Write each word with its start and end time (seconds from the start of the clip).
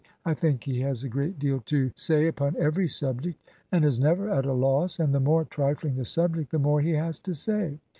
'I 0.25 0.33
think 0.33 0.63
he 0.63 0.79
has 0.79 1.03
a 1.03 1.07
great 1.09 1.37
deal 1.37 1.59
to 1.67 1.91
sfeiy 1.91 2.27
upon 2.27 2.55
every 2.57 2.87
subject, 2.87 3.37
and 3.71 3.85
is 3.85 3.99
never 3.99 4.31
at 4.31 4.47
a 4.47 4.51
loss; 4.51 4.97
and 4.97 5.13
the 5.13 5.19
more 5.19 5.45
trifling 5.45 5.95
the 5.95 6.05
subject 6.05 6.49
the 6.49 6.57
more 6.57 6.81
he 6.81 6.93
has 6.93 7.19
to 7.19 7.35
say.' 7.35 7.77